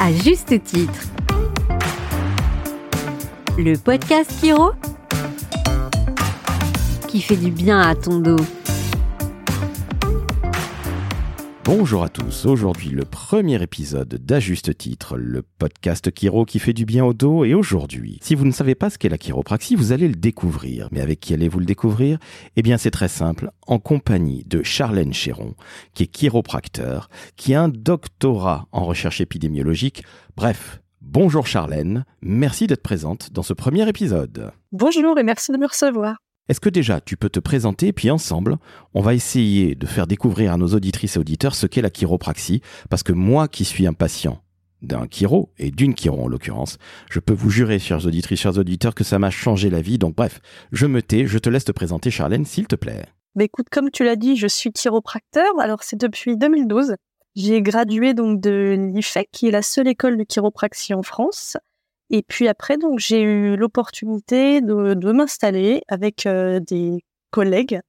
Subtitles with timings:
[0.00, 1.08] à juste titre.
[3.58, 4.72] Le podcast Kiro
[7.06, 8.36] qui fait du bien à ton dos.
[11.72, 16.84] Bonjour à tous, aujourd'hui le premier épisode d'Ajuste Titre, le podcast Kiro qui fait du
[16.84, 19.92] bien au dos et aujourd'hui, si vous ne savez pas ce qu'est la chiropraxie, vous
[19.92, 20.88] allez le découvrir.
[20.90, 22.18] Mais avec qui allez-vous le découvrir?
[22.56, 25.54] Eh bien c'est très simple, en compagnie de Charlène Chéron,
[25.94, 30.02] qui est chiropracteur, qui a un doctorat en recherche épidémiologique,
[30.36, 34.52] bref, Bonjour Charlène, merci d'être présente dans ce premier épisode.
[34.72, 36.16] Bonjour et merci de me recevoir.
[36.50, 38.56] Est-ce que déjà tu peux te présenter, puis ensemble,
[38.92, 42.60] on va essayer de faire découvrir à nos auditrices et auditeurs ce qu'est la chiropraxie,
[42.88, 44.42] parce que moi qui suis un patient
[44.82, 46.78] d'un chiro, et d'une chiro en l'occurrence,
[47.08, 49.96] je peux vous jurer, chers auditrices, chers auditeurs, que ça m'a changé la vie.
[49.96, 50.40] Donc bref,
[50.72, 53.06] je me tais, je te laisse te présenter, Charlène, s'il te plaît.
[53.36, 55.52] Bah écoute, comme tu l'as dit, je suis chiropracteur.
[55.60, 56.96] Alors c'est depuis 2012.
[57.36, 61.56] J'ai gradué donc de l'IFEC, qui est la seule école de chiropraxie en France.
[62.10, 67.80] Et puis après, donc, j'ai eu l'opportunité de, m'installer avec euh, des collègues.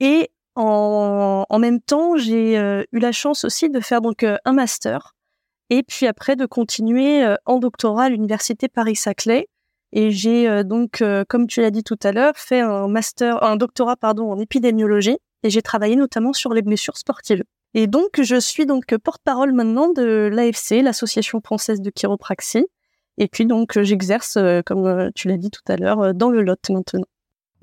[0.00, 4.38] Et en, en même temps, j'ai euh, eu la chance aussi de faire donc euh,
[4.46, 5.14] un master.
[5.68, 9.48] Et puis après, de continuer en doctorat à l'université Paris-Saclay.
[9.92, 13.96] Et j'ai donc, comme tu l'as dit tout à l'heure, fait un master, un doctorat
[13.96, 15.16] pardon en épidémiologie.
[15.42, 17.42] Et j'ai travaillé notamment sur les blessures sportives.
[17.72, 22.66] Et donc, je suis donc porte-parole maintenant de l'AFC, l'Association française de chiropraxie.
[23.18, 26.30] Et puis donc euh, j'exerce, euh, comme euh, tu l'as dit tout à l'heure, dans
[26.30, 27.04] le Lot maintenant.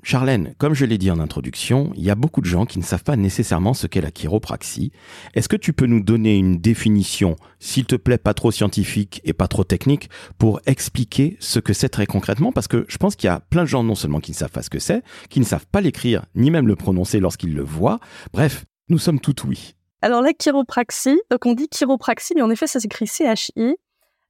[0.02, 2.84] Charlène, comme je l'ai dit en introduction, il y a beaucoup de gens qui ne
[2.84, 4.92] savent pas nécessairement ce qu'est la chiropraxie.
[5.34, 9.34] Est-ce que tu peux nous donner une définition, s'il te plaît, pas trop scientifique et
[9.34, 12.50] pas trop technique, pour expliquer ce que c'est très concrètement?
[12.50, 14.50] Parce que je pense qu'il y a plein de gens non seulement qui ne savent
[14.50, 17.62] pas ce que c'est, qui ne savent pas l'écrire, ni même le prononcer lorsqu'ils le
[17.62, 18.00] voient.
[18.32, 19.74] Bref, nous sommes tout oui.
[20.00, 23.76] Alors la chiropraxie, donc on dit chiropraxie, mais en effet ça s'écrit CHI.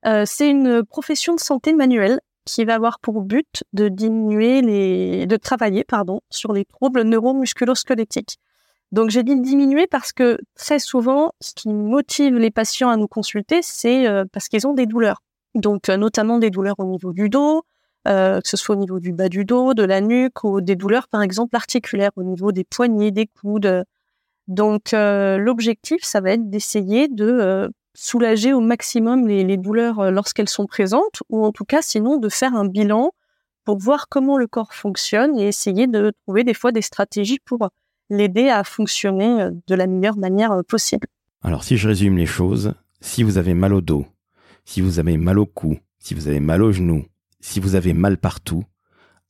[0.07, 5.27] Euh, c'est une profession de santé manuelle qui va avoir pour but de diminuer les,
[5.27, 8.39] de travailler, pardon, sur les troubles neuromusculo-squelettiques.
[8.93, 13.07] Donc j'ai dit diminuer parce que très souvent, ce qui motive les patients à nous
[13.07, 15.23] consulter, c'est euh, parce qu'ils ont des douleurs.
[15.55, 17.63] Donc euh, notamment des douleurs au niveau du dos,
[18.07, 21.07] que ce soit au niveau du bas du dos, de la nuque, ou des douleurs
[21.07, 23.85] par exemple articulaires au niveau des poignets, des coudes.
[24.49, 30.67] Donc l'objectif, ça va être d'essayer de soulager au maximum les, douleurs euh, lorsqu'elles sont
[30.67, 33.13] présentes, ou en tout cas sinon de faire un bilan
[33.65, 37.71] pour voir comment le corps fonctionne et essayer de trouver des fois des stratégies pour
[38.09, 41.07] l'aider à fonctionner euh, de la meilleure manière euh, possible.
[41.43, 44.07] Alors si je résume les choses, si vous avez mal au dos,
[44.65, 47.05] si vous avez mal au cou, si vous avez mal au genou,
[47.41, 48.65] si vous avez mal partout,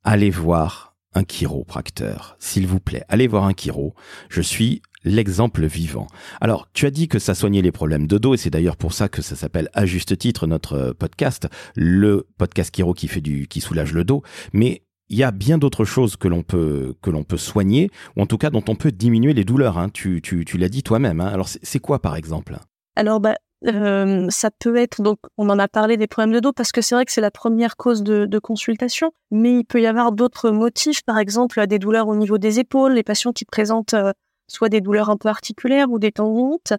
[0.03, 2.37] allez voir un chiropracteur.
[2.39, 3.95] S'il vous plaît, allez voir un chiro.
[4.29, 6.07] Je suis l'exemple vivant.
[6.41, 8.93] Alors, tu as dit que ça soignait les problèmes de dos, et c'est d'ailleurs pour
[8.93, 13.21] ça que ça s'appelle à juste titre notre euh, podcast, le podcast Kiro qui fait
[13.21, 14.23] du, qui soulage le dos.
[14.53, 18.23] Mais il y a bien d'autres choses que l'on peut que l'on peut soigner, ou
[18.23, 19.79] en tout cas dont on peut diminuer les douleurs.
[19.79, 19.89] Hein.
[19.91, 20.21] Tu
[20.55, 21.21] l'as dit toi-même.
[21.21, 21.27] Hein.
[21.27, 22.59] Alors, c'est quoi par exemple?
[22.95, 26.53] Alors, bah, euh, ça peut être donc on en a parlé des problèmes de dos
[26.53, 29.81] parce que c'est vrai que c'est la première cause de, de, consultation, mais il peut
[29.81, 33.45] y avoir d'autres motifs, par exemple des douleurs au niveau des épaules, les patients qui
[33.45, 34.13] présentent euh,
[34.49, 36.75] soit des douleurs un peu articulaires ou des tendinites,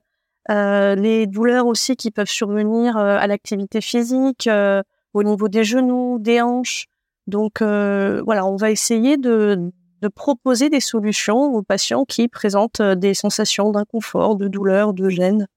[0.50, 4.82] euh, les douleurs aussi qui peuvent survenir euh, à l'activité physique, euh,
[5.14, 6.88] au niveau des genoux, des hanches.
[7.28, 9.72] Donc voilà, on va essayer de,
[10.02, 15.48] de, proposer des solutions aux patients qui présentent des sensations d'inconfort, de douleur, de gêne,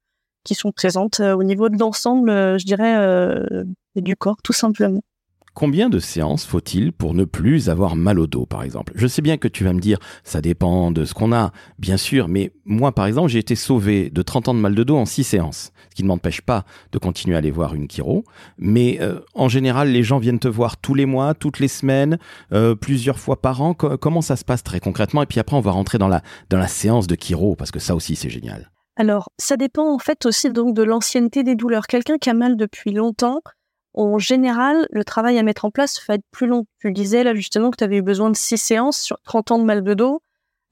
[0.45, 3.65] qui sont présentes au niveau de l'ensemble, je dirais,
[3.97, 5.01] du corps, tout simplement.
[5.55, 8.93] Combien de séances faut-il pour ne plus avoir mal au dos, par exemple?
[8.97, 11.97] Je sais bien que tu vas me dire, ça dépend de ce qu'on a, bien
[11.97, 14.97] sûr, mais moi, par exemple, j'ai été sauvé de 30 ans de mal de dos
[14.97, 18.25] en 6 séances, ce qui ne m'empêche pas de continuer à aller voir une chiro,
[18.59, 22.19] mais euh, en général, les gens viennent te voir tous les mois, toutes les semaines,
[22.53, 23.75] euh, plusieurs fois par an.
[23.75, 25.23] comment ça se passe très concrètement?
[25.23, 27.79] Et puis après, on va rentrer dans la, dans la séance de chiro, parce que
[27.79, 28.73] ça aussi, c'est génial.
[28.97, 31.87] Alors, ça dépend en fait aussi donc de l'ancienneté des douleurs.
[31.87, 33.41] Quelqu'un qui a mal depuis longtemps,
[33.95, 36.67] en général, le travail à mettre en place va être plus long.
[36.81, 39.59] Tu disais là justement que tu avais eu besoin de six séances sur 30 ans
[39.59, 40.21] de mal de dos.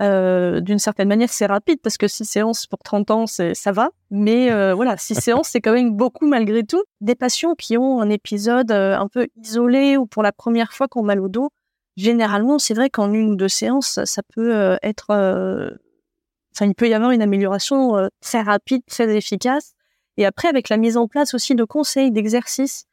[0.02, 3.90] Euh, d'une certaine manière, c'est rapide parce que six séances pour 30 ans, ça va.
[4.10, 6.82] Mais euh, voilà, six séances, c'est quand même beaucoup malgré tout.
[7.00, 10.88] Des patients qui ont un épisode euh, un peu isolé ou pour la première fois
[10.88, 11.50] qui ont mal au dos,
[11.96, 15.78] généralement, c'est vrai qu'en une ou deux séances, ça peut être...
[16.54, 19.74] Enfin, il peut y avoir une amélioration très rapide, très efficace.
[20.16, 22.86] Et après, avec la mise en place aussi de conseils, d'exercices,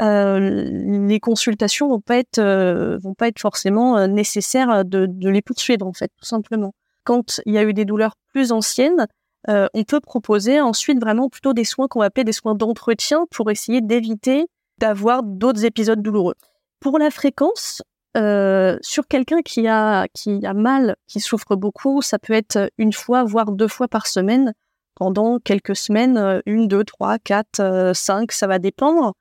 [0.00, 0.68] euh,
[1.08, 5.42] les consultations vont pas être euh, vont pas être forcément euh, nécessaires de, de les
[5.42, 6.74] poursuivre en fait tout simplement.
[7.04, 9.06] Quand il y a eu des douleurs plus anciennes,
[9.48, 13.26] euh, on peut proposer ensuite vraiment plutôt des soins qu'on va appeler des soins d'entretien
[13.30, 14.46] pour essayer d'éviter
[14.78, 16.34] d'avoir d'autres épisodes douloureux.
[16.80, 17.82] Pour la fréquence,
[18.16, 22.92] euh, sur quelqu'un qui a qui a mal, qui souffre beaucoup, ça peut être une
[22.92, 24.54] fois voire deux fois par semaine
[24.94, 29.14] pendant quelques semaines, euh, une, deux, trois, quatre, euh, cinq, ça va dépendre.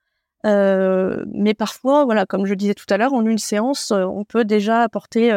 [0.46, 4.82] Mais parfois, voilà, comme je disais tout à l'heure, en une séance, on peut déjà
[4.82, 5.32] apporter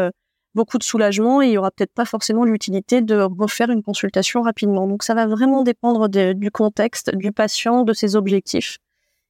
[0.56, 4.42] beaucoup de soulagement et il y aura peut-être pas forcément l'utilité de refaire une consultation
[4.42, 4.88] rapidement.
[4.88, 8.78] Donc ça va vraiment dépendre du contexte, du patient, de ses objectifs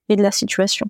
[0.08, 0.86] et de la situation.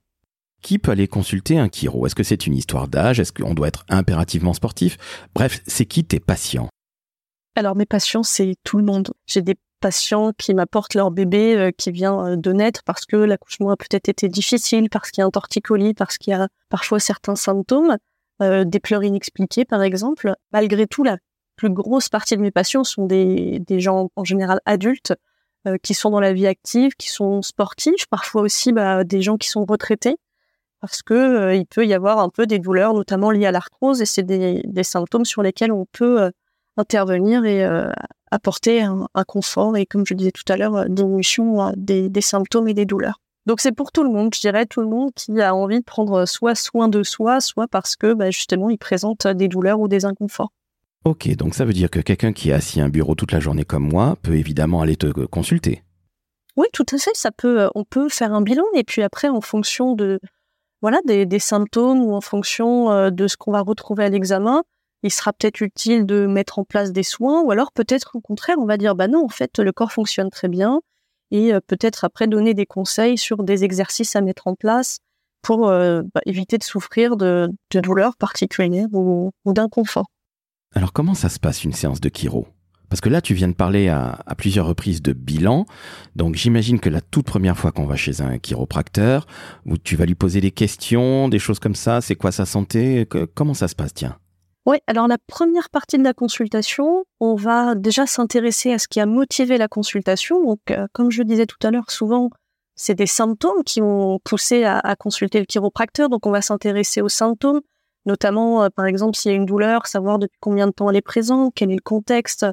[0.63, 2.07] Qui peut aller consulter un chiro?
[2.07, 3.21] Est-ce que c'est une histoire d'âge?
[3.21, 4.97] Est-ce qu'on doit être impérativement sportif?
[5.35, 6.69] Bref, c'est qui tes patients?
[7.55, 9.13] Alors mes patients, c'est tout le monde.
[9.27, 13.17] J'ai des patients qui m'apportent leur bébé euh, qui vient euh, de naître parce que
[13.17, 16.49] l'accouchement a peut-être été difficile, parce qu'il y a un torticolis, parce qu'il y a
[16.69, 17.97] parfois certains symptômes,
[18.43, 20.35] euh, des pleurs inexpliquées par exemple.
[20.53, 21.19] Malgré tout, la
[21.57, 25.15] plus grosse partie de mes patients sont des, gens en général adultes
[25.83, 29.49] qui sont dans la vie active, qui sont sportifs, parfois aussi bah, des gens qui
[29.49, 30.17] sont retraités
[30.81, 34.07] parce que il peut y avoir un peu des douleurs, notamment liées à l'arthrose, et
[34.07, 36.31] c'est des, des, symptômes sur lesquels on peut
[36.77, 37.91] intervenir et euh,
[38.31, 42.21] apporter un, confort et, comme je disais tout à l'heure, euh, diminution euh, des, des,
[42.21, 43.21] symptômes et des douleurs.
[43.47, 45.85] Donc c'est pour tout le monde, je dirais tout le monde qui a envie de
[45.85, 49.89] prendre soit soin de soi, soit parce que bah, justement il présente des douleurs ou
[49.89, 50.53] des inconforts.
[51.05, 53.39] Ok, donc ça veut dire que quelqu'un qui est assis à un bureau toute la
[53.39, 55.85] journée comme moi peut évidemment aller te consulter.
[56.57, 57.15] Oui, tout à fait.
[57.15, 60.19] Ça peut, on peut faire un bilan et puis après, en fonction de
[60.83, 64.63] voilà des, symptômes ou en fonction de ce qu'on va retrouver à l'examen,
[65.03, 68.57] il sera peut-être utile de mettre en place des soins, ou alors peut-être au contraire,
[68.59, 70.81] on va dire, bah non, en fait, le corps fonctionne très bien,
[71.31, 74.99] et euh, peut-être après donner des conseils sur des exercices à mettre en place
[75.43, 80.07] pour euh, bah, éviter de souffrir de, douleurs particulières ou, d'inconfort.
[80.75, 82.47] Alors comment ça se passe une séance de chiro?
[82.89, 85.67] Parce que là, tu viens de parler à, plusieurs reprises de bilan.
[86.15, 89.27] Donc, j'imagine que la toute première fois qu'on va chez un chiropracteur,
[89.65, 93.09] où tu vas lui poser des questions, des choses comme ça, c'est quoi sa santé?
[93.35, 94.19] Comment ça se passe, tiens?
[94.67, 98.99] Oui, alors la première partie de la consultation, on va déjà s'intéresser à ce qui
[98.99, 100.43] a motivé la consultation.
[100.43, 102.31] Donc, euh, comme je disais tout à l'heure, souvent,
[102.75, 106.09] c'est des symptômes qui ont poussé à, consulter le chiropracteur.
[106.09, 107.61] Donc, on va s'intéresser aux symptômes,
[108.07, 110.97] notamment, euh, par exemple, s'il y a une douleur, savoir depuis combien de temps elle
[110.97, 112.45] est présente, quel est le contexte,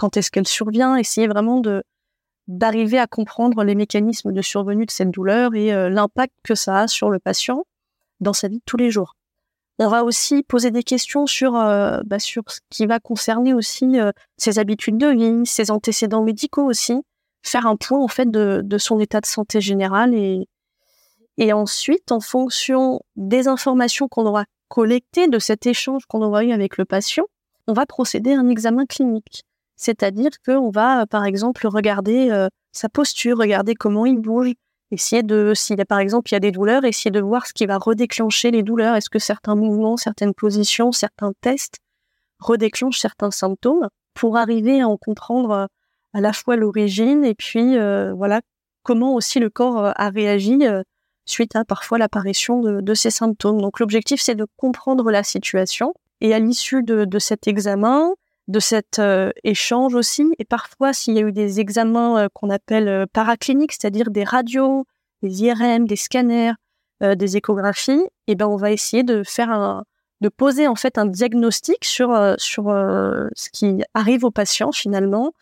[0.00, 1.60] quand est-ce qu'elle survient, essayer vraiment
[2.48, 6.78] d'arriver à comprendre les mécanismes de survenue de cette douleur et euh, l'impact que ça
[6.78, 7.66] a sur le patient
[8.18, 9.14] dans sa vie de tous les jours.
[9.78, 14.10] On va aussi poser des questions sur euh, bah, ce qui va concerner aussi euh,
[14.38, 17.02] ses habitudes de vie, ses antécédents médicaux aussi,
[17.42, 23.02] faire un point en fait de, son état de santé général et ensuite en fonction
[23.16, 27.26] des informations qu'on aura collectées de cet échange qu'on aura eu avec le patient,
[27.66, 29.44] on va procéder à un examen clinique.
[29.80, 34.52] C'est-à-dire qu'on va, par exemple, regarder euh, sa posture, regarder comment il bouge,
[34.90, 37.54] essayer de, s'il a par exemple il y a des douleurs, essayer de voir ce
[37.54, 38.94] qui va redéclencher les douleurs.
[38.94, 41.78] Est-ce que certains mouvements, certaines positions, certains tests
[42.40, 45.66] redéclenchent certains symptômes pour arriver à en comprendre euh,
[46.12, 48.42] à la fois l'origine et puis euh, voilà
[48.82, 50.58] comment aussi le corps euh, a réagi
[51.24, 53.62] suite à parfois l'apparition de, ces symptômes.
[53.62, 58.12] Donc l'objectif c'est de comprendre la situation et à l'issue de cet examen,
[58.50, 60.24] de cet euh, échange aussi.
[60.38, 64.24] Et parfois, s'il y a eu des examens euh, qu'on appelle euh, paracliniques, c'est-à-dire des
[64.24, 64.86] radios,
[65.22, 66.52] des IRM, des scanners,
[67.02, 67.92] des échographies,
[68.26, 69.84] et eh ben on va essayer de faire un,
[70.20, 75.32] de poser en fait un diagnostic sur sur ce qui arrive au patient finalement,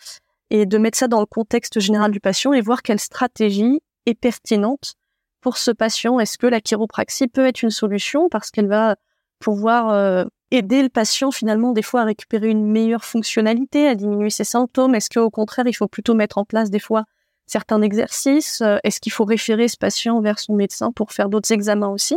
[0.50, 4.14] et de mettre ça dans le contexte général du patient et voir quelle stratégie est
[4.14, 4.94] pertinente
[5.40, 6.21] pour ce patient.
[6.21, 8.94] Est-ce que la chiropraxie peut être une solution parce qu'elle va
[9.40, 14.45] pouvoir aider le patient finalement des fois à récupérer une meilleure fonctionnalité, à diminuer ses
[14.45, 14.95] symptômes?
[14.95, 17.05] Est-ce qu'au contraire, il faut plutôt mettre en place des fois
[17.47, 18.61] certains exercices?
[18.61, 22.17] Euh, Est-ce qu'il faut référer ce patient vers son médecin pour faire d'autres examens aussi?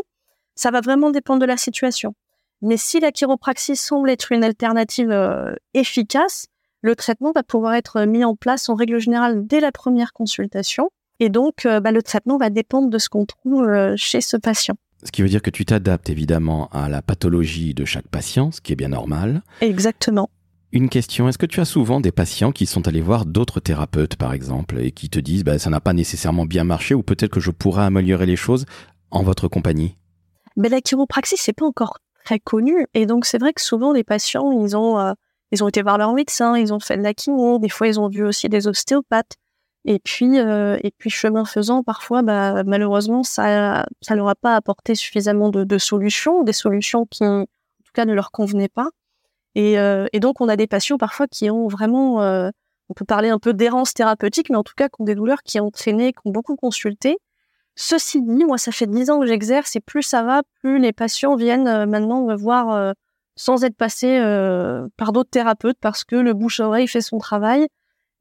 [0.56, 2.14] Ça va vraiment dépendre de la situation.
[2.62, 6.48] Mais si la chiropraxie semble être une alternative euh, efficace,
[6.82, 10.90] le traitement va pouvoir être mis en place en règle générale dès la première consultation.
[11.20, 14.76] Et donc, euh, bah, le traitement va dépendre de ce qu'on trouve chez ce patient.
[15.04, 18.62] Ce qui veut dire que tu t'adaptes évidemment à la pathologie de chaque patient, ce
[18.62, 19.42] qui est bien normal.
[19.62, 20.30] Exactement.
[20.74, 24.16] Une question, est-ce que tu as souvent des patients qui sont allés voir d'autres thérapeutes
[24.16, 27.32] par exemple et qui te disent bah, ça n'a pas nécessairement bien marché ou peut-être
[27.32, 28.66] que je pourrais améliorer les choses
[29.10, 29.98] en votre compagnie?
[30.56, 34.06] Mais La chiropraxie, c'est pas encore très connu et donc c'est vrai que souvent les
[34.06, 35.12] patients, ils ont, euh,
[35.52, 38.00] ils ont été voir leur médecin, ils ont fait de la chimio, des fois ils
[38.00, 39.36] ont vu aussi des ostéopathes.
[39.86, 44.56] Et puis, euh, et puis chemin faisant, parfois, bah, malheureusement, ça, ça leur a pas
[44.56, 48.90] apporté suffisamment de, de, solutions, des solutions qui, en tout cas, ne leur convenaient pas.
[49.56, 52.52] Et, euh, et, donc, on a des patients parfois qui ont vraiment, euh,
[52.90, 55.44] on peut parler un peu d'errance thérapeutique, mais en tout cas qui ont des douleurs
[55.44, 57.18] qui ont traîné, qui ont beaucoup consulté.
[57.76, 60.94] Ceci dit, moi, ça fait dix ans que j'exerce et plus ça va, plus les
[60.94, 62.94] patients viennent euh, maintenant me voir euh,
[63.36, 67.68] sans être passés euh, par d'autres thérapeutes parce que le bouche-oreille fait son travail.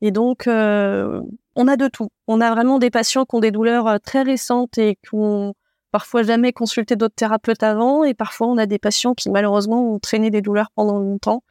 [0.03, 0.49] Et donc,
[1.57, 2.09] on a de tout.
[2.27, 5.55] On a vraiment des patients qui ont des douleurs très récentes et qui ont
[5.91, 8.05] parfois jamais consulté d'autres thérapeutes avant.
[8.05, 11.43] Et parfois, on a des patients qui malheureusement ont traîné des douleurs pendant longtemps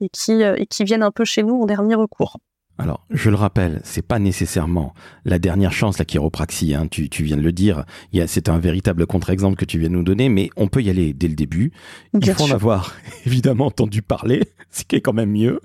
[0.00, 2.38] et qui, et qui viennent un peu chez nous en dernier recours.
[2.80, 4.94] Alors, je le rappelle, c'est pas nécessairement
[5.26, 6.74] la dernière chance, la chiropraxie.
[6.74, 7.84] Hein, tu, tu viens de le dire.
[8.26, 11.12] C'est un véritable contre-exemple que tu viens de nous donner, mais on peut y aller
[11.12, 11.72] dès le début.
[12.14, 12.94] Il faut en avoir
[13.26, 15.60] évidemment entendu parler, ce qui est quand même mieux.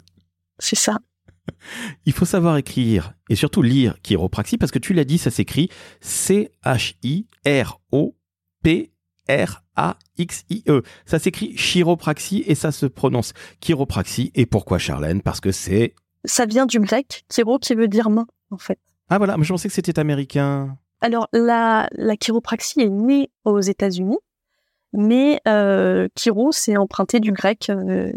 [0.60, 0.98] C'est ça.
[2.06, 5.70] Il faut savoir écrire et surtout lire chiropraxie parce que tu l'as dit, ça s'écrit
[6.02, 6.44] C-H-I-R-O-P-R-A-X-I-E.
[11.06, 14.32] Ça s'écrit chiropraxie et ça se prononce chiropraxie.
[14.36, 15.22] Et pourquoi Charlène?
[15.22, 15.94] Parce que c'est
[16.26, 18.80] ça vient du grec, chiro qui veut dire main, en fait.
[19.10, 20.78] Ah voilà, mais je pensais que c'était américain.
[21.02, 24.18] Alors, la, la chiropraxie est née aux États-Unis,
[24.94, 28.12] mais euh, chiro, c'est emprunté du grec, euh,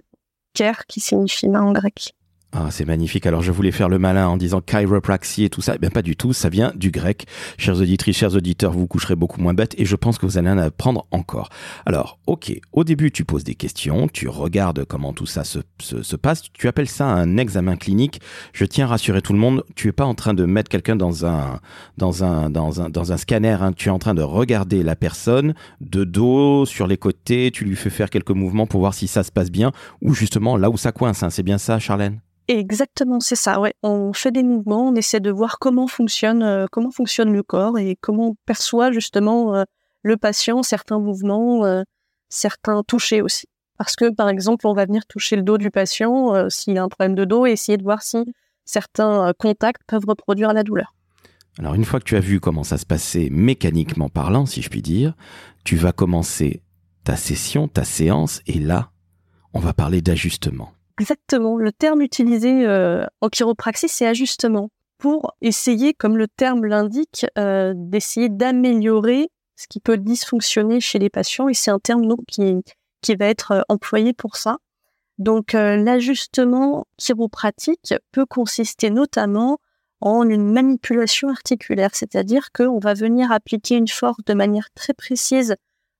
[0.89, 2.15] qui signifie main en grec.
[2.51, 3.27] Ah, c'est magnifique.
[3.27, 5.75] Alors, je voulais faire le malin en disant chiropraxie et tout ça.
[5.77, 6.33] Eh bien, pas du tout.
[6.33, 7.27] Ça vient du grec.
[7.59, 10.49] Chers auditrices, chers auditeurs, vous coucherez beaucoup moins bête et je pense que vous allez
[10.49, 11.51] en apprendre encore.
[11.85, 12.59] Alors, ok.
[12.73, 16.45] Au début, tu poses des questions, tu regardes comment tout ça se, se, passe.
[16.55, 18.23] Tu appelles ça un examen clinique.
[18.55, 19.63] Je tiens à rassurer tout le monde.
[19.77, 21.61] Tu es pas en train de mettre quelqu'un dans un,
[21.99, 23.59] dans un, dans un, dans un scanner.
[23.61, 23.73] Hein.
[23.75, 25.53] Tu es en train de regarder la personne
[25.83, 27.51] de dos, sur les côtés.
[27.53, 30.57] Tu lui fais faire quelques mouvements pour voir si ça se passe bien ou justement
[30.57, 31.23] là où ça coince.
[31.23, 31.29] Hein.
[31.29, 32.21] C'est bien ça, Charlène?
[32.49, 33.61] Exactement, c'est ça.
[33.61, 37.43] Ouais, on fait des mouvements, on essaie de voir comment fonctionne euh, comment fonctionne le
[37.43, 39.65] corps et comment on perçoit justement euh,
[40.03, 41.83] le patient certains mouvements, euh,
[42.31, 43.49] certains touchés aussi.
[43.77, 46.89] Parce que par exemple, on va venir toucher le dos du patient s'il a un
[46.89, 48.25] problème de dos et essayer de voir si
[48.65, 50.95] certains contacts peuvent reproduire la douleur.
[51.59, 54.71] Alors une fois que tu as vu comment ça se passait mécaniquement parlant, si je
[54.71, 55.15] puis dire,
[55.65, 56.63] tu vas commencer
[57.05, 58.91] ta session, ta séance et là,
[59.53, 60.73] on va parler d'ajustement.
[60.99, 61.57] Exactement.
[61.57, 67.73] Le terme utilisé euh, en chiropraxie, c'est ajustement pour essayer, comme le terme l'indique, euh,
[67.77, 71.49] d'essayer d'améliorer ce qui peut dysfonctionner chez les patients.
[71.49, 72.57] Et c'est un terme qui,
[73.01, 74.59] qui va être euh, employé pour ça.
[75.19, 79.59] Donc l'ajustement chiropratique peut consister notamment
[80.01, 85.57] en une manipulation articulaire, c'est-à-dire qu'on va venir appliquer une force de manière très précise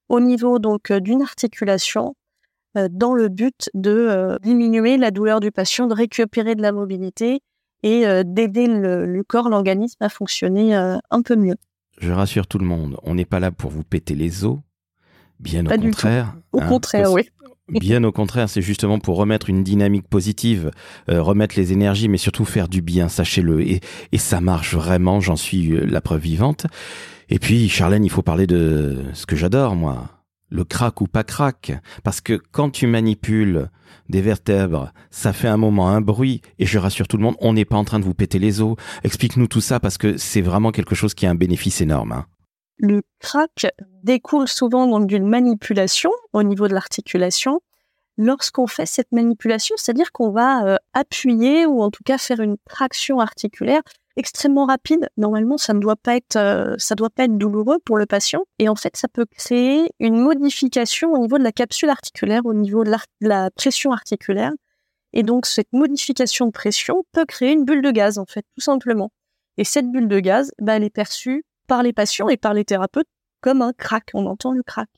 [0.07, 2.18] au niveau donc d'une articulation euh,
[2.75, 7.41] dans le but de euh, diminuer la douleur du patient, de récupérer de la mobilité
[7.83, 11.55] et euh, d'aider le, corps, l'organisme à fonctionner un peu mieux.
[11.99, 14.59] Je rassure tout le monde, on n'est pas là pour vous péter les os,
[15.39, 16.35] bien au contraire.
[16.51, 17.23] Au hein, contraire, oui.
[17.69, 20.71] Bien au contraire, c'est justement pour remettre une dynamique positive,
[21.07, 23.61] remettre les énergies, mais surtout faire du bien, sachez-le.
[23.61, 26.65] Et, et ça marche vraiment, j'en suis la preuve vivante.
[27.29, 30.18] Et puis, Charlène, il faut parler de ce que j'adore, moi
[30.49, 33.69] le crack ou pas crack, parce que quand tu manipules
[34.09, 37.53] des vertèbres, ça fait un moment un bruit, et je rassure tout le monde, on
[37.53, 38.75] n'est pas en train de vous péter les os.
[39.03, 42.11] Explique-nous tout ça, parce que c'est vraiment quelque chose qui a un bénéfice énorme.
[42.11, 42.25] Hein.
[42.77, 43.67] Le crack
[44.03, 47.61] découle souvent d'une manipulation au niveau de l'articulation.
[48.17, 52.57] Lorsqu'on fait cette manipulation, c'est-à-dire qu'on va euh, appuyer ou en tout cas faire une
[52.65, 53.81] traction articulaire
[54.19, 55.09] extrêmement rapide.
[55.17, 58.43] Normalement, ça ne doit pas être, euh, ça doit pas être douloureux pour le patient.
[58.59, 62.53] Et en fait, ça peut créer une modification au niveau de la capsule articulaire, au
[62.53, 64.51] niveau de la, pression articulaire.
[65.13, 68.61] Et donc, cette modification de pression peut créer une bulle de gaz, en fait, tout
[68.61, 69.11] simplement.
[69.57, 72.65] Et cette bulle de gaz, bah, elle est perçue par les patients et par les
[72.65, 73.07] thérapeutes
[73.41, 74.11] comme un crack.
[74.13, 74.89] On entend le crack.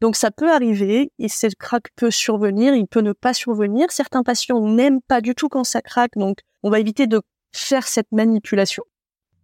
[0.00, 3.90] Donc ça peut arriver et ce crack peut survenir, il peut ne pas survenir.
[3.90, 7.20] Certains patients n'aiment pas du tout quand ça craque, donc on va éviter de
[7.52, 8.84] faire cette manipulation.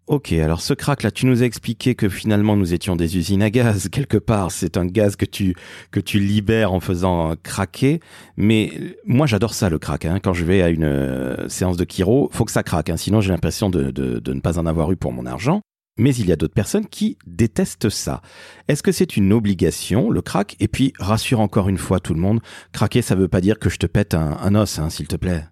[0.06, 3.42] Ok, alors ce crack là, tu nous as expliqué que finalement nous étions des usines
[3.42, 4.52] à gaz quelque part.
[4.52, 7.98] C'est un gaz que tu libères en faisant craquer.
[8.36, 8.70] Mais
[9.04, 10.04] moi j'adore ça le crack.
[10.04, 10.20] Hein.
[10.22, 12.88] Quand je vais à une euh, séance de chiro, faut que ça craque.
[12.88, 12.96] Hein.
[12.96, 13.90] Sinon j'ai l'impression de,
[14.32, 15.60] ne pas en avoir eu pour mon argent.
[15.98, 18.20] Mais il y a d'autres personnes qui détestent ça.
[18.68, 20.54] Est-ce que c'est une obligation, le crack?
[20.60, 23.70] Et puis, rassure encore une fois tout le monde, craquer, ça veut pas dire que
[23.70, 25.46] je te pète un, un os, hein, s'il te plaît.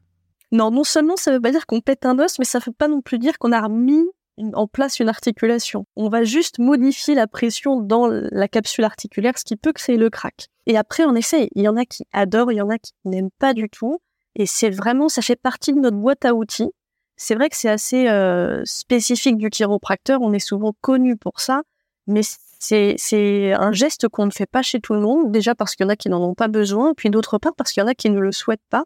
[0.53, 2.89] Non, non seulement ça veut pas dire qu'on pète un os, mais ça veut pas
[2.89, 4.05] non plus dire qu'on a remis
[4.53, 5.87] en place une articulation.
[5.97, 10.11] On va juste modifier la pression dans la capsule articulaire, ce qui peut créer le
[10.11, 10.49] crack.
[10.67, 12.93] Et après, en effet, il y en a qui adorent, il y en a qui
[13.05, 14.01] n'aiment pas du tout.
[14.35, 16.71] Et c'est vraiment, ça fait partie de notre boîte à outils.
[17.17, 20.21] C'est vrai que c'est assez euh, spécifique du chiropracteur.
[20.21, 21.63] On est souvent connu pour ça,
[22.09, 22.23] mais
[22.59, 25.31] c'est un geste qu'on ne fait pas chez tout le monde.
[25.31, 27.71] Déjà parce qu'il y en a qui n'en ont pas besoin, puis d'autre part parce
[27.71, 28.85] qu'il y en a qui ne le souhaitent pas.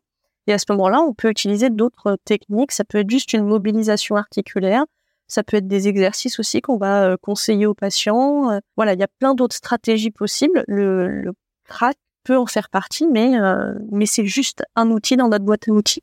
[0.48, 2.72] Et à ce moment-là, on peut utiliser d'autres techniques.
[2.72, 4.84] Ça peut être juste une mobilisation articulaire.
[5.26, 8.50] Ça peut être des exercices aussi qu'on va euh, conseiller aux patients.
[8.50, 10.64] Euh, voilà, il y a plein d'autres stratégies possibles.
[10.66, 11.32] Le, le
[11.64, 15.68] crack peut en faire partie, mais, euh, mais c'est juste un outil dans notre boîte
[15.68, 16.02] à outils.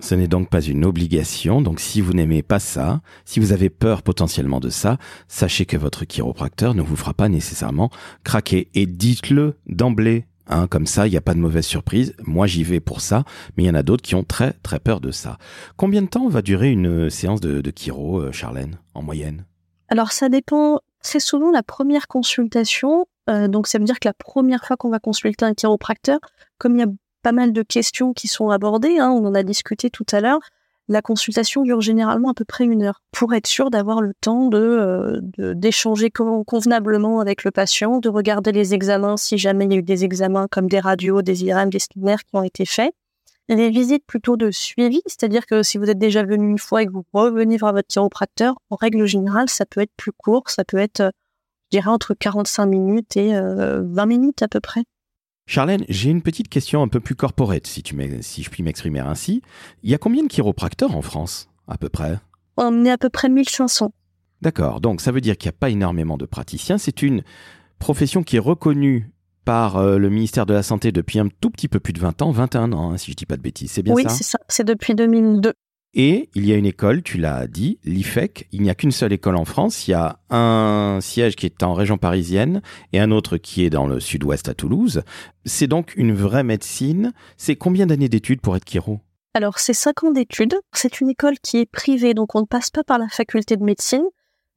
[0.00, 3.70] Ce n'est donc pas une obligation, donc si vous n'aimez pas ça, si vous avez
[3.70, 4.98] peur potentiellement de ça,
[5.28, 7.90] sachez que votre chiropracteur ne vous fera pas nécessairement
[8.24, 8.70] craquer.
[8.74, 12.14] Et dites-le d'emblée, hein, comme ça, il n'y a pas de mauvaise surprise.
[12.24, 13.24] Moi, j'y vais pour ça,
[13.56, 15.38] mais il y en a d'autres qui ont très très peur de ça.
[15.76, 19.44] Combien de temps va durer une séance de, de chiro, euh, Charlène, en moyenne?
[19.88, 23.06] Alors ça dépend très souvent la première consultation.
[23.30, 26.18] Euh, donc ça veut dire que la première fois qu'on va consulter un chiropracteur,
[26.58, 29.42] comme il y a pas mal de questions qui sont abordées, hein, on en a
[29.42, 30.40] discuté tout à l'heure,
[30.88, 34.48] la consultation dure généralement à peu près une heure pour être sûr d'avoir le temps
[34.48, 35.20] de euh,
[35.54, 39.82] d'échanger convenablement avec le patient, de regarder les examens si jamais il y a eu
[39.82, 42.92] des examens comme des radios, des IRM, des scanners qui ont été faits.
[43.48, 46.86] Les visites plutôt de suivi, c'est-à-dire que si vous êtes déjà venu une fois et
[46.86, 50.64] que vous revenez voir votre chiropracteur, en règle générale, ça peut être plus court, ça
[50.64, 51.12] peut être,
[51.70, 54.84] je dirais, entre 45 minutes et 20 euh, minutes à peu près.
[55.46, 59.00] Charlène, j'ai une petite question un peu plus corporate, si, tu si je puis m'exprimer
[59.00, 59.42] ainsi.
[59.82, 62.18] Il y a combien de chiropracteurs en France, à peu près?
[62.56, 63.92] On est à peu près 1500.
[64.40, 66.78] D'accord, donc ça veut dire qu'il n'y a pas énormément de praticiens.
[66.78, 67.22] C'est une
[67.78, 69.10] profession qui est reconnue
[69.44, 72.22] par euh, le ministère de la Santé depuis un tout petit peu plus de 20
[72.22, 73.70] ans, 21 ans, hein, si je dis pas de bêtises.
[73.70, 74.02] C'est bien ça?
[74.02, 74.38] Oui, c'est ça.
[74.48, 75.52] C'est depuis 2002.
[75.96, 78.48] Et il y a une école, tu l'as dit, l'IFEC.
[78.50, 79.86] Il n'y a qu'une seule école en France.
[79.86, 83.70] Il y a un siège qui est en région parisienne et un autre qui est
[83.70, 85.02] dans le sud-ouest à Toulouse.
[85.44, 87.12] C'est donc une vraie médecine.
[87.36, 88.98] C'est combien d'années d'études pour être chiro
[89.34, 90.58] Alors, c'est cinq ans d'études.
[90.72, 93.62] C'est une école qui est privée, donc on ne passe pas par la faculté de
[93.62, 94.04] médecine,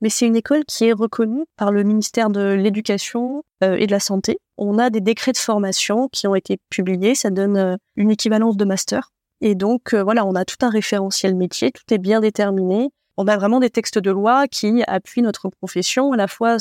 [0.01, 3.91] mais c'est une école qui est reconnue par le ministère de l'Éducation euh, et de
[3.91, 4.39] la Santé.
[4.57, 7.13] On a des décrets de formation qui ont été publiés.
[7.13, 9.11] Ça donne euh, une équivalence de master.
[9.41, 12.89] Et donc, euh, voilà, on a tout un référentiel métier, tout est bien déterminé.
[13.17, 16.57] On a vraiment des textes de loi qui appuient notre profession, à la fois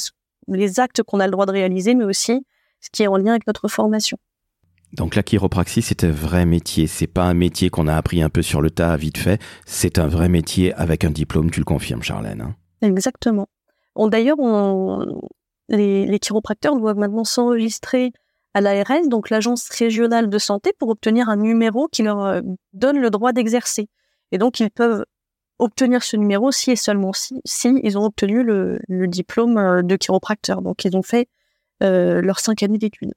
[0.49, 2.45] les actes qu'on a le droit de réaliser, mais aussi
[2.81, 4.19] ce qui est en lien avec notre formation.
[4.93, 6.87] Donc la chiropraxie, c'est un vrai métier.
[6.87, 9.41] C'est pas un métier qu'on a appris un peu sur le tas, vite fait.
[9.67, 12.41] C'est un vrai métier avec un diplôme, tu le confirmes, Charlène.
[12.41, 13.49] Hein Exactement.
[13.97, 14.37] D'ailleurs,
[15.69, 18.13] les, les chiropracteurs doivent maintenant s'enregistrer
[18.57, 22.41] à l'ARS, donc l'agence régionale de santé, pour obtenir un numéro qui leur euh,
[22.73, 23.91] donne le droit d'exercer.
[24.33, 25.05] Et donc, ils peuvent
[25.59, 30.63] obtenir ce numéro si et seulement si, ils ont obtenu le, diplôme euh, de chiropracteur.
[30.63, 31.29] Donc, ils ont fait
[31.83, 33.13] euh, leurs cinq années d'études.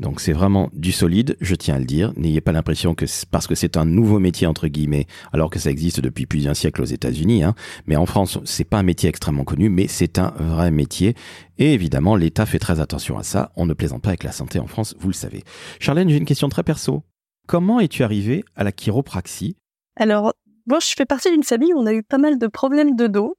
[0.00, 2.12] Donc c'est vraiment du solide, je tiens à le dire.
[2.16, 5.70] N'ayez pas l'impression que parce que c'est un nouveau métier entre guillemets, alors que ça
[5.70, 7.44] existe depuis plusieurs siècles aux États-Unis.
[7.44, 7.54] Hein.
[7.86, 11.14] Mais en France, c'est pas un métier extrêmement connu, mais c'est un vrai métier.
[11.58, 13.52] Et évidemment, l'État fait très attention à ça.
[13.54, 15.44] On ne plaisante pas avec la santé en France, vous le savez.
[15.78, 17.04] Charlène, j'ai une question très perso.
[17.46, 19.56] Comment es-tu arrivée à la chiropraxie?
[19.96, 20.34] Alors,
[20.66, 23.06] moi, je fais partie d'une famille où on a eu pas mal de problèmes de
[23.06, 23.36] dos.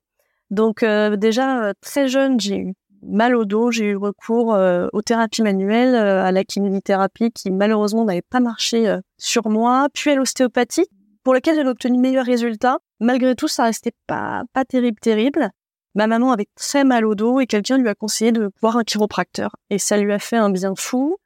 [0.52, 2.74] Donc euh, déjà euh, très jeune, j'ai eu
[3.08, 7.52] mal au dos, j'ai eu recours euh, aux thérapies manuelles, euh, à la kinésithérapie qui
[7.52, 10.88] malheureusement n'avait pas marché euh, sur moi, puis à l'ostéopathie
[11.24, 12.80] pour laquelle j'ai obtenu meilleurs résultats.
[13.00, 15.50] Malgré tout, ça restait pas pas terrible terrible.
[15.96, 18.84] Ma maman avait très mal au dos et quelqu'un lui a conseillé de voir un
[18.84, 21.18] chiropracteur et ça lui a fait un bien fou.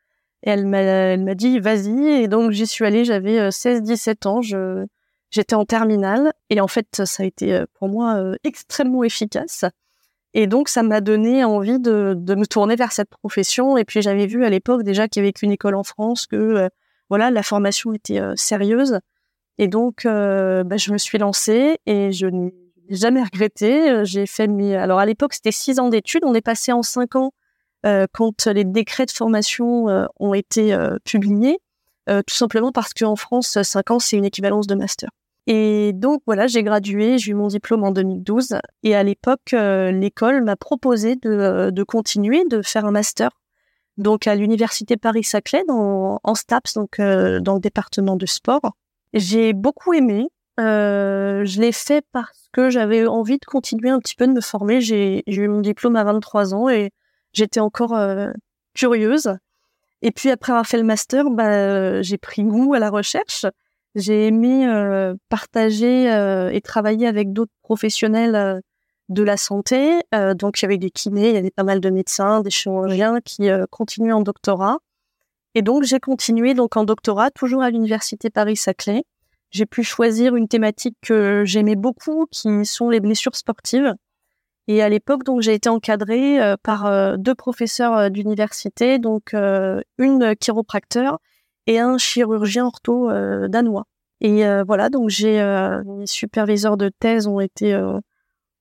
[0.43, 4.25] Et elle m'a elle m'a dit vas-y et donc j'y suis allée, j'avais 16 17
[4.25, 4.85] ans, je
[5.31, 9.65] j'étais en terminale et en fait ça a été pour moi extrêmement efficace.
[10.33, 13.77] Et donc, ça m'a donné envie de, de, me tourner vers cette profession.
[13.77, 16.35] Et puis, j'avais vu à l'époque déjà qu'il y avait qu'une école en France, que
[16.35, 16.69] euh,
[17.09, 18.99] voilà, la formation était euh, sérieuse.
[19.57, 22.53] Et donc, euh, bah, je me suis lancée et je n'ai
[22.89, 24.05] jamais regretté.
[24.05, 24.75] J'ai fait mes...
[24.75, 26.23] Alors, à l'époque, c'était six ans d'études.
[26.23, 27.31] On est passé en cinq ans
[28.13, 29.85] quand les décrets de formation
[30.19, 31.59] ont été publiés.
[32.07, 35.09] tout simplement parce qu'en France, cinq ans, c'est une équivalence de master.
[35.51, 38.59] Et donc voilà, j'ai gradué, j'ai eu mon diplôme en 2012.
[38.83, 43.31] Et à l'époque, euh, l'école m'a proposé de, euh, de, continuer, de faire un master.
[43.97, 48.61] Donc à l'université Paris-Saclay, en STAPS, donc euh, dans le département de sport.
[49.13, 50.27] J'ai beaucoup aimé.
[50.59, 54.81] je l'ai fait parce que j'avais envie de continuer un petit peu de me former.
[54.81, 56.91] J'ai eu mon diplôme à 23 ans et
[57.33, 57.99] j'étais encore
[58.75, 59.33] curieuse.
[60.03, 63.47] Et puis après avoir fait le master, bah, j'ai pris goût à la recherche.
[63.95, 68.59] J'ai aimé euh, partager euh, et travailler avec d'autres professionnels euh,
[69.09, 70.01] de la santé.
[70.35, 73.21] donc, il y avait des kinés, il y avait pas mal de médecins, des chirurgiens
[73.21, 74.77] qui continuaient en doctorat.
[75.55, 79.03] Et donc, j'ai continué donc en doctorat, toujours à l'université Paris-Saclay.
[79.49, 83.95] J'ai pu choisir une thématique que j'aimais beaucoup, qui sont les blessures sportives.
[84.67, 91.17] Et à l'époque, donc, j'ai été encadrée par deux professeurs d'université, donc une chiropracteur
[91.69, 93.85] et un chirurgien ortho euh, danois.
[94.21, 97.79] Et euh, voilà, donc j'ai euh, mes superviseurs de thèse ont été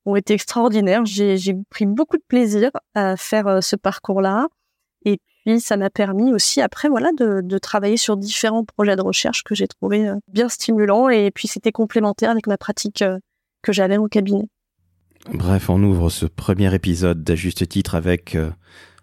[0.04, 1.04] ont été extraordinaires.
[1.06, 4.48] J'ai pris beaucoup de plaisir à faire ce parcours-là.
[5.06, 9.02] Et puis ça m'a permis aussi après voilà de, de, travailler sur différents projets de
[9.02, 11.08] recherche que j'ai trouvé bien stimulants.
[11.08, 13.02] Et puis c'était complémentaire avec ma pratique
[13.62, 14.48] que j'avais au cabinet.
[15.32, 18.36] Bref, on ouvre ce premier épisode d'à juste titre avec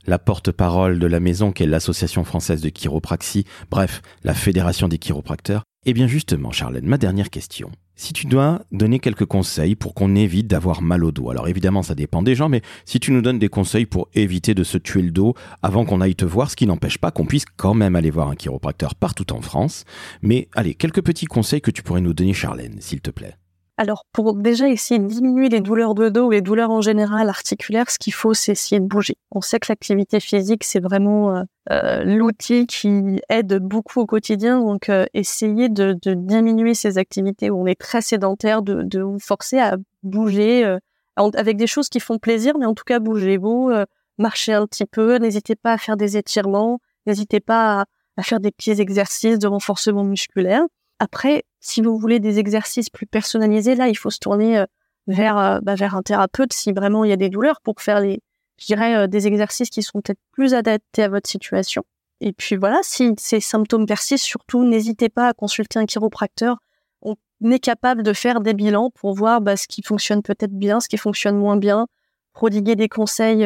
[0.06, 5.64] la porte-parole de la maison qu'est l'Association française de chiropraxie, bref, la Fédération des chiropracteurs.
[5.86, 7.72] Eh bien justement, Charlène, ma dernière question.
[7.98, 11.84] Si tu dois donner quelques conseils pour qu'on évite d'avoir mal au dos, alors évidemment
[11.84, 14.78] ça dépend des gens, mais si tu nous donnes des conseils pour éviter de se
[14.78, 17.74] tuer le dos avant qu'on aille te voir, ce qui n'empêche pas qu'on puisse quand
[17.74, 19.86] même aller voir un chiropracteur partout en France,
[20.22, 23.36] mais allez, quelques petits conseils que tu pourrais nous donner Charlène, s'il te plaît.
[23.78, 27.28] Alors, pour déjà essayer de diminuer les douleurs de dos ou les douleurs en général
[27.28, 29.18] articulaires, ce qu'il faut, c'est essayer de bouger.
[29.32, 34.62] On sait que l'activité physique, c'est vraiment euh, euh l'outil qui aide beaucoup au quotidien.
[34.62, 39.02] Donc, euh, essayer de, de, diminuer ces activités où on est très sédentaire, de, de
[39.02, 40.80] vous forcer à bouger euh,
[41.18, 43.72] avec des choses qui font plaisir, mais en tout cas, bougez-vous,
[44.18, 47.86] marchez un petit peu, n'hésitez pas à faire des étirements, n'hésitez pas à,
[48.18, 50.64] à faire des petits exercices de renforcement musculaire.
[51.00, 54.66] Après, si vous voulez des exercices plus personnalisés, là, il faut se tourner euh,
[55.08, 58.00] vers euh, bah, vers un thérapeute si vraiment il y a des douleurs pour faire
[58.00, 58.22] les,
[58.58, 61.84] je dirais, euh, des exercices qui sont peut-être plus adaptés à votre situation.
[62.22, 66.58] Et puis voilà, si ces symptômes persistent, surtout n'hésitez pas à consulter un chiropracteur.
[67.02, 70.80] On est capable de faire des bilans pour voir bah, ce qui fonctionne peut-être bien,
[70.80, 71.88] ce qui fonctionne moins bien,
[72.32, 73.46] prodiguer des conseils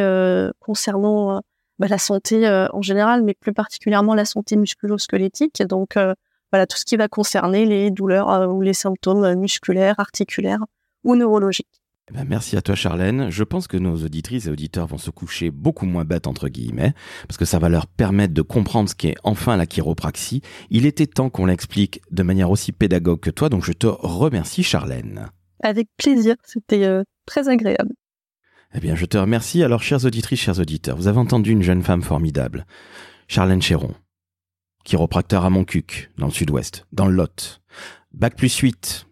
[0.60, 1.42] concernant
[1.80, 5.64] bah, la santé en général, mais plus particulièrement la santé musculo-squelettique.
[5.64, 5.98] Donc
[6.52, 10.64] voilà, tout ce qui va concerner les douleurs euh, ou les symptômes euh, musculaires, articulaires
[11.04, 11.68] ou neurologiques.
[12.10, 13.30] Eh ben merci à toi Charlène.
[13.30, 16.94] Je pense que nos auditrices et auditeurs vont se coucher beaucoup moins bêtes entre guillemets,
[17.28, 20.42] parce que ça va leur permettre de comprendre ce qu'est enfin la chiropraxie.
[20.72, 24.64] Il était temps qu'on l'explique de manière aussi pédagogue que toi, donc je te remercie
[24.64, 25.28] Charlène.
[25.62, 27.94] Avec plaisir, c'était euh, très agréable.
[28.74, 29.62] Eh bien je te remercie.
[29.62, 32.66] Alors chères auditrices, chers auditeurs, vous avez entendu une jeune femme formidable,
[33.28, 33.94] Charlène Chéron
[34.90, 37.62] chiropracteur à Montcuq, dans le sud-ouest, dans le Lot.
[38.12, 39.06] Bac plus 8,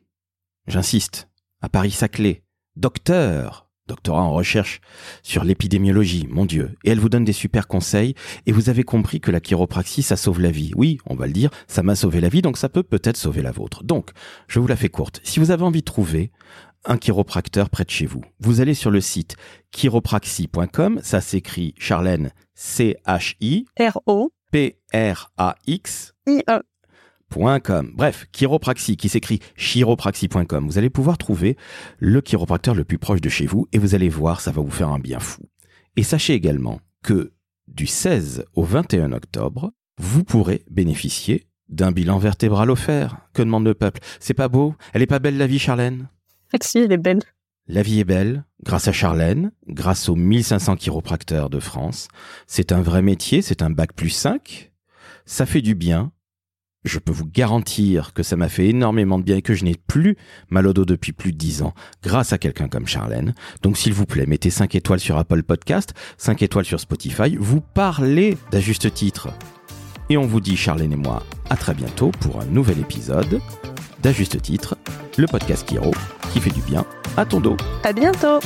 [0.66, 1.30] j'insiste,
[1.62, 2.42] à Paris-Saclay.
[2.76, 4.82] Docteur, doctorat en recherche
[5.22, 6.76] sur l'épidémiologie, mon Dieu.
[6.84, 8.16] Et elle vous donne des super conseils.
[8.48, 10.72] Et vous avez compris que la chiropraxie, ça sauve la vie.
[10.76, 13.44] Oui, on va le dire, ça m'a sauvé la vie, donc ça peut peut-être sauver
[13.44, 13.84] la vôtre.
[13.84, 14.10] Donc,
[14.48, 15.22] je vous la fais courte.
[15.24, 16.32] Si vous avez envie de trouver
[16.86, 19.36] un chiropracteur près de chez vous, vous allez sur le site
[19.70, 23.66] chiropraxie.com, ça s'écrit Charlène C-H-I.
[23.80, 24.32] R-O.
[24.32, 24.37] P-R-A-X.
[27.30, 27.92] .com.
[27.96, 30.68] Bref, chiropraxie qui s'écrit chiropraxie.com.
[30.68, 31.58] Vous allez pouvoir trouver
[32.00, 34.72] le chiropracteur le plus proche de chez vous et vous allez voir, ça va vous
[34.72, 35.44] faire un bien fou.
[35.96, 37.34] Et sachez également que
[37.68, 43.18] du 16 au 21 octobre, vous pourrez bénéficier d'un bilan vertébral offert.
[43.34, 44.00] Que demande le peuple?
[44.20, 44.76] C'est pas beau?
[44.94, 46.08] Elle est pas belle la vie, Charlène?
[46.62, 47.22] Si, elle est belle.
[47.70, 52.08] La vie est belle, grâce à Charlène, grâce aux 1500 chiropracteurs de France.
[52.48, 54.72] C'est un vrai métier, c'est un bac plus 5.
[55.26, 56.14] Ça fait du bien.
[56.86, 59.76] Je peux vous garantir que ça m'a fait énormément de bien et que je n'ai
[59.76, 60.16] plus
[60.50, 63.36] mal au dos depuis plus de 10 ans grâce à quelqu'un comme Charlène.
[63.64, 67.36] Donc s'il vous plaît, mettez 5 étoiles sur Apple Podcast, 5 étoiles sur Spotify.
[67.38, 69.28] Vous parlez d'à juste titre.
[70.10, 73.42] Et on vous dit, Charlène et moi, à très bientôt pour un nouvel épisode
[74.02, 74.78] d'à juste titre,
[75.18, 75.92] le podcast Kiro
[76.32, 76.86] qui fait du bien
[77.18, 77.58] à ton dos.
[77.84, 78.40] À bientôt.